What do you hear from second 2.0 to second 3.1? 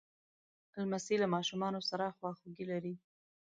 خواخوږي لري.